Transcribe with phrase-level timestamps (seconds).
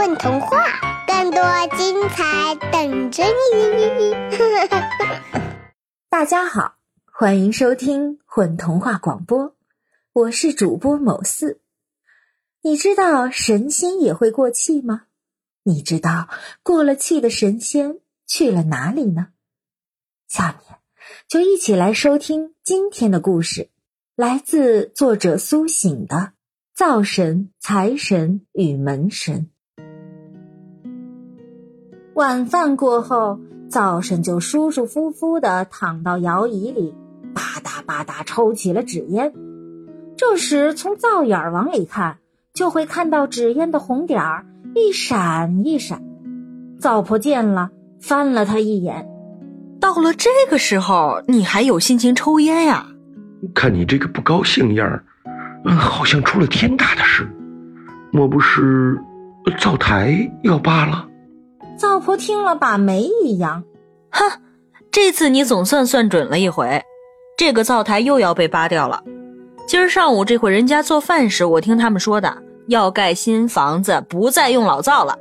[0.00, 1.42] 混童话，更多
[1.76, 4.14] 精彩等着你！
[6.08, 9.54] 大家好，欢迎收听混童话广播，
[10.14, 11.60] 我是主播某四。
[12.62, 15.02] 你知道神仙也会过气吗？
[15.64, 16.30] 你知道
[16.62, 19.26] 过了气的神仙去了哪里呢？
[20.26, 20.78] 下面
[21.28, 23.68] 就一起来收听今天的故事，
[24.16, 26.32] 来自作者苏醒的。
[26.74, 29.50] 灶神、财神与门神。
[32.20, 36.94] 晚饭过后，灶神就舒舒服服的躺到摇椅里，
[37.32, 39.32] 吧嗒吧嗒抽起了纸烟。
[40.18, 42.18] 这时，从灶眼儿往里看，
[42.52, 46.02] 就会看到纸烟的红点儿一闪一闪。
[46.78, 47.70] 灶婆见了，
[48.02, 49.08] 翻了他一眼
[49.80, 52.86] ：“到了这个时候，你还有心情抽烟呀？
[53.54, 55.02] 看你这个不高兴样儿。”
[55.64, 57.26] 嗯，好像出了天大的事，
[58.12, 59.00] 莫不是
[59.58, 61.06] 灶台要扒了？
[61.80, 63.64] 灶婆听了，把眉一扬
[64.12, 64.30] ：“哼，
[64.90, 66.82] 这次你总算算准了一回，
[67.38, 69.02] 这个灶台又要被扒掉了。
[69.66, 75.18] 今儿上午这会人家做饭时，我听他们说的，要盖新房子，不再用老灶了。”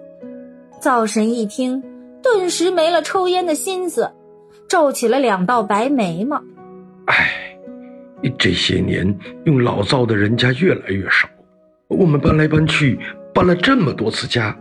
[0.82, 1.82] 灶神一听，
[2.22, 4.12] 顿时没了抽烟的心思，
[4.68, 6.44] 皱起了两道白眉毛。
[7.06, 7.46] 哎。
[8.38, 11.26] 这些年用老灶的人家越来越少，
[11.88, 13.00] 我们搬来搬去，
[13.34, 14.54] 搬了这么多次家，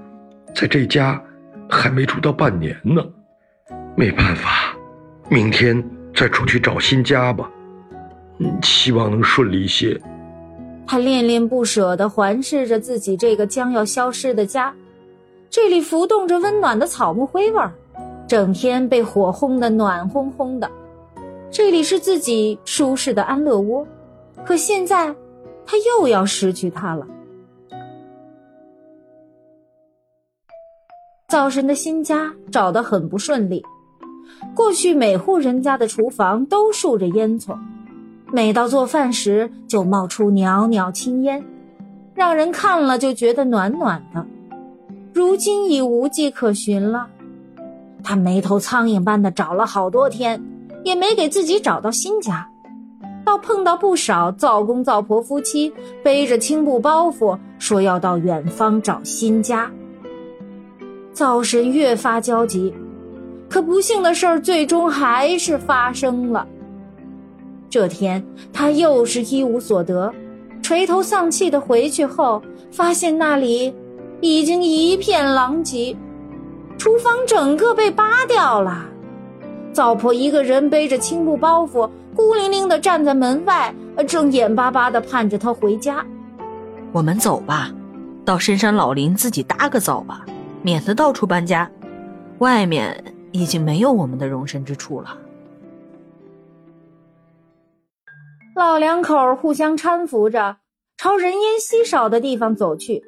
[0.54, 1.20] 在这家
[1.68, 3.04] 还没住到半年呢。
[3.96, 4.76] 没办法，
[5.28, 7.50] 明天再出去找新家吧。
[8.38, 10.00] 嗯，希望能顺利些。
[10.86, 14.72] 他恋恋不舍地环视着自己这个将要消失的家，
[15.50, 17.72] 这里浮动着温暖的草木灰味儿，
[18.26, 20.70] 整天被火烘得暖烘烘的。
[21.50, 23.86] 这里是自己舒适的安乐窝，
[24.44, 25.14] 可现在
[25.66, 27.06] 他又要失去它了。
[31.28, 33.62] 灶神的新家找得很不顺利，
[34.54, 37.54] 过去每户人家的厨房都竖着烟囱，
[38.32, 41.44] 每到做饭时就冒出袅袅青烟，
[42.14, 44.24] 让人看了就觉得暖暖的。
[45.12, 47.08] 如今已无迹可寻了，
[48.02, 50.42] 他眉头苍蝇般的找了好多天。
[50.84, 52.48] 也没给自己找到新家，
[53.22, 55.70] 倒碰到不少灶公灶婆夫妻
[56.02, 59.70] 背着青布包袱，说要到远方找新家。
[61.18, 62.72] 灶神越发焦急，
[63.48, 66.46] 可不幸的事儿最终还是发生了。
[67.68, 70.14] 这天，他又是一无所得，
[70.62, 72.40] 垂头丧气的回去后，
[72.70, 73.74] 发现那里
[74.20, 75.96] 已经一片狼藉，
[76.78, 78.86] 厨房整个被扒掉了。
[79.72, 83.74] 灶婆一个人背着青布包袱，孤零零地站在门外，
[84.06, 86.06] 正眼巴巴地盼着他回家。
[86.92, 87.72] 我们走吧，
[88.24, 90.24] 到深山老林自己搭个灶吧，
[90.62, 91.70] 免得到处搬家。
[92.38, 95.18] 外面已经没有我们的容身之处了。
[98.54, 100.56] 老两口互相搀扶着，
[100.96, 103.02] 朝人烟稀少的地方走去。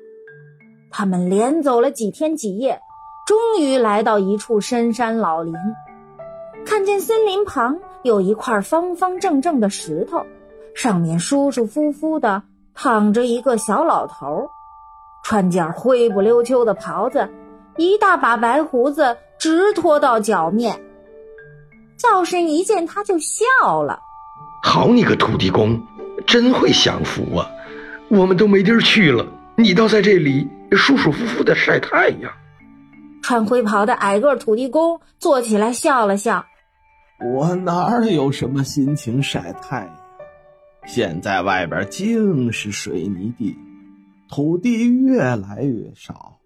[0.90, 2.80] 他们连走了几天几夜，
[3.26, 5.54] 终于来到一处深山老林。
[6.64, 10.24] 看见森林旁有一块方方正正的石头，
[10.74, 12.42] 上面舒舒服服的
[12.74, 14.48] 躺着一个小老头，
[15.24, 17.28] 穿件灰不溜秋的袍子，
[17.80, 20.78] 一大把白胡子直拖到脚面。
[21.96, 23.98] 灶神一见他就笑了
[24.62, 25.80] ：“好你个土地公，
[26.26, 27.50] 真会享福啊！
[28.08, 29.26] 我们都没地儿去了，
[29.56, 32.30] 你倒在这里舒舒服服的晒太阳。”
[33.22, 36.44] 穿灰袍的矮个土地公坐起来笑了笑。
[37.34, 39.96] 我哪有什么心情晒太阳？
[40.86, 43.56] 现在外边尽是水泥地，
[44.28, 46.38] 土地越来越少，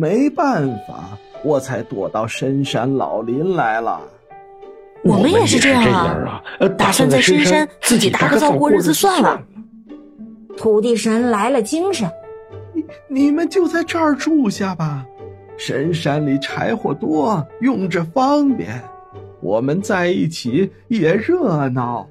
[0.00, 4.00] 没办法，我才躲到深山老林来了。
[5.04, 5.84] 我们也是这样
[6.24, 6.42] 啊，
[6.78, 9.42] 打算在深山自己搭个灶过日子算了。
[10.56, 12.10] 土地神来了精神，
[12.72, 15.04] 你你们就在这儿住下吧，
[15.58, 18.80] 深山里柴火多，用着方便。
[19.42, 22.08] 我们在一起也热闹。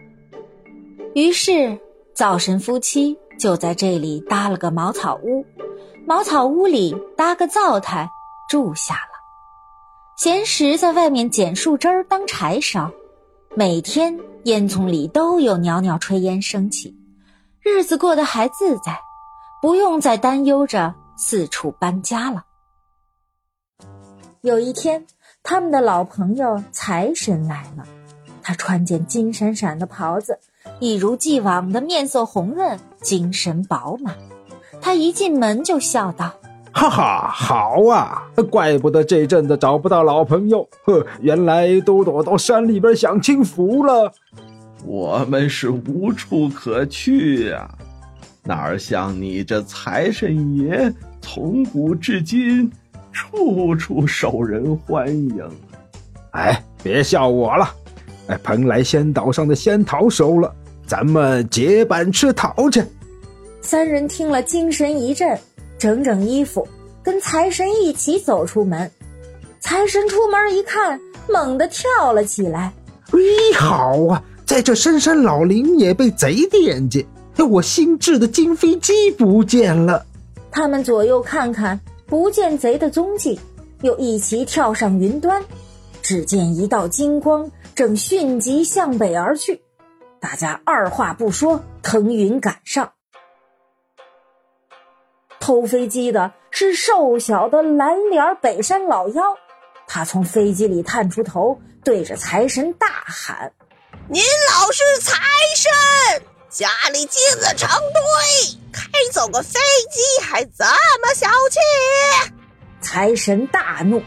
[1.15, 1.75] 于是，
[2.13, 5.43] 灶神夫妻就在这里搭了个茅草屋，
[6.09, 8.09] 茅草屋里搭个灶台
[8.49, 9.11] 住下了。
[10.17, 12.89] 闲时在外面捡树枝儿当柴烧，
[13.53, 16.97] 每天烟囱里都有袅袅炊烟升起，
[17.61, 18.99] 日子过得还自在，
[19.61, 22.43] 不用再担忧着四处搬家了。
[24.41, 25.05] 有一天。
[25.41, 27.85] 他们的老朋友财神来了，
[28.43, 30.37] 他穿件金闪闪的袍子，
[30.79, 34.17] 一如既往的面色红润，精神饱满。
[34.89, 36.33] 他一进门就笑道
[36.73, 38.23] ：“哈哈，好啊！
[38.49, 44.11] 怪不得这阵子找不到老朋友，呵，原来都躲到山里边享清福了。
[44.83, 47.69] 我们是无处可去呀，
[48.43, 50.91] 哪像你这财神爷，
[51.21, 52.67] 从古至今
[53.11, 55.47] 处处受人欢迎。
[56.31, 57.69] 哎，别笑我了，
[58.29, 60.51] 哎，蓬莱仙岛上的仙桃熟了，
[60.87, 62.83] 咱们结伴吃桃去。
[63.61, 65.39] 三人听了，精神一振。
[65.77, 66.67] 整整衣服，
[67.01, 68.91] 跟财神一起走出门。
[69.61, 72.73] 财神出门一看，猛地跳了起来。
[73.11, 77.07] 咦，好啊，在这深山老林也被贼惦记。
[77.49, 80.05] 我新制的金飞机不见了。
[80.51, 83.39] 他们左右看看，不见贼的踪迹，
[83.81, 85.41] 又一齐跳上云端。
[86.01, 89.61] 只见一道金光正迅疾向北而去。
[90.19, 92.91] 大家二话不说，腾云赶上。
[95.49, 99.23] 偷飞机的是瘦小的蓝脸北山老妖，
[99.87, 103.51] 他从飞机里探出头，对着财神大喊
[104.09, 105.15] ：“您老是财
[105.55, 109.59] 神，家里金子成堆，开走个飞
[109.89, 110.65] 机还这
[111.01, 112.31] 么小气！”
[112.79, 114.03] 财神大怒：“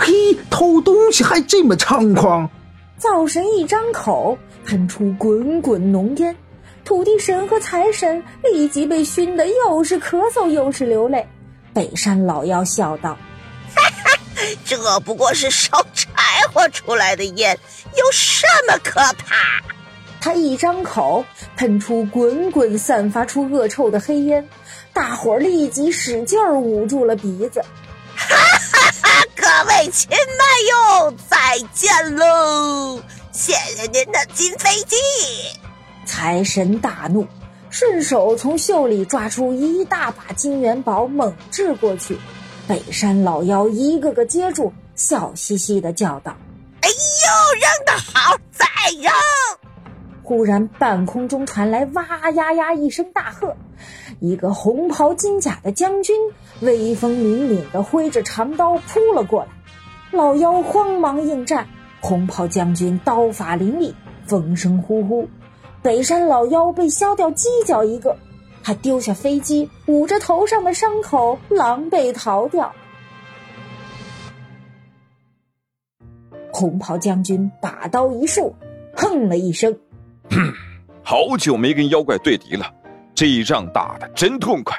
[0.00, 2.48] 嘿，偷东西还这么猖狂！”
[2.96, 6.34] 灶神一张口，喷出滚滚浓烟。
[6.86, 11.26] 土地神和财神立即被熏得又是咳嗽又是流泪。
[11.74, 13.18] 北山老妖笑道
[13.74, 14.18] ：“哈哈，
[14.64, 16.12] 这不过是烧柴
[16.52, 17.58] 火出来的烟，
[17.96, 19.34] 有什么可怕？”
[20.22, 21.24] 他一张口，
[21.56, 24.48] 喷出滚滚散发出恶臭的黑烟，
[24.92, 27.60] 大伙儿立即使劲儿捂住了鼻子。
[28.14, 29.24] 哈哈哈！
[29.34, 30.20] 各位亲们
[30.70, 33.00] 哟，再见喽！
[33.32, 34.96] 谢谢您的金飞机。
[36.06, 37.26] 财神大怒，
[37.68, 42.16] 顺手从袖里抓出一大把金元宝，猛掷过去。
[42.66, 46.36] 北山老妖一个个接住，笑嘻嘻的叫道
[46.80, 46.94] ：“哎呦，
[47.60, 48.66] 扔得好，再
[49.02, 49.12] 扔！”
[50.22, 53.56] 忽然，半空中传来哇呀呀一声大喝，
[54.20, 56.16] 一个红袍金甲的将军
[56.60, 59.48] 威风凛凛的挥着长刀扑了过来。
[60.12, 61.68] 老妖慌忙应战，
[62.00, 63.94] 红袍将军刀法凌厉，
[64.26, 65.28] 风声呼呼。
[65.86, 68.16] 北山老妖被削掉犄角一个，
[68.60, 72.74] 他丢下飞机，捂着头上的伤口，狼狈逃掉。
[76.52, 78.52] 红袍将军把刀一竖，
[78.96, 79.72] 哼了一声
[80.28, 80.52] ：“哼，
[81.04, 82.66] 好久没跟妖怪对敌了，
[83.14, 84.76] 这一仗打的真痛快。”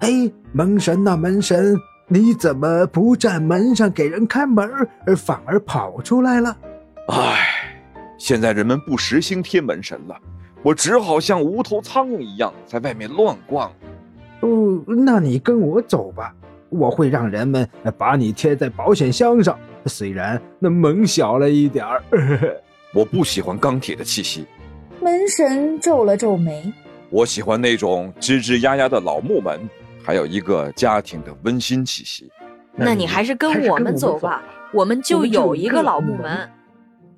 [0.00, 1.74] 哎，门神呐，门神，
[2.08, 4.70] 你怎么不站门上给人开门，
[5.06, 6.54] 而反而跑出来了？
[7.08, 7.40] 哎，
[8.18, 10.14] 现在人们不时兴贴门神了。
[10.62, 13.70] 我只好像无头苍蝇一样在外面乱逛。
[14.40, 16.34] 哦，那你跟我走吧，
[16.68, 17.68] 我会让人们
[17.98, 19.58] 把你贴在保险箱上。
[19.86, 22.02] 虽然那门小了一点儿，
[22.94, 24.46] 我不喜欢钢铁的气息。
[25.00, 26.72] 门神皱了皱眉，
[27.10, 29.58] 我喜欢那种吱吱呀呀的老木门，
[30.04, 32.30] 还有一个家庭的温馨气息。
[32.76, 34.42] 那你还是跟我们走吧，
[34.72, 36.48] 我们就有一个老木门。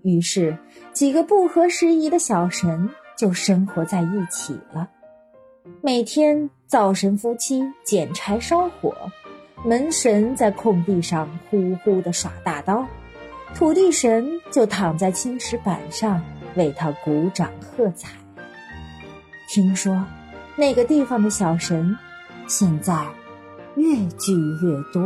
[0.02, 0.56] 于是，
[0.92, 2.88] 几个不合时宜的小神。
[3.16, 4.88] 就生活在一起了。
[5.80, 8.94] 每天，灶神夫妻捡柴烧火，
[9.64, 12.86] 门神在空地上呼呼的耍大刀，
[13.54, 16.22] 土地神就躺在青石板上
[16.54, 18.10] 为他鼓掌喝彩。
[19.48, 20.04] 听说，
[20.56, 21.96] 那个地方的小神，
[22.46, 23.06] 现在
[23.76, 25.02] 越聚越多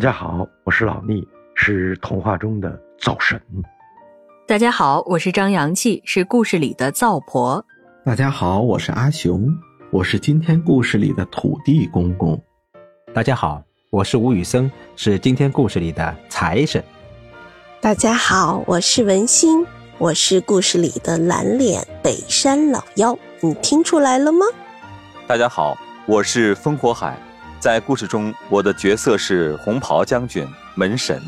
[0.00, 1.22] 大家好，我是老聂，
[1.54, 3.38] 是童话中的灶神。
[4.48, 7.62] 大家好，我是张阳气，是故事里的灶婆。
[8.02, 9.46] 大家好，我是阿雄，
[9.90, 12.42] 我是今天故事里的土地公公。
[13.12, 16.82] 大家好，我是吴宇森，是今天故事里的财神。
[17.78, 19.66] 大家好，我是文心，
[19.98, 23.18] 我是故事里的蓝脸北山老妖。
[23.42, 24.46] 你听出来了吗？
[25.26, 25.76] 大家好，
[26.06, 27.18] 我是烽火海。
[27.60, 31.22] 在故事中，我的角色是红袍将军门神。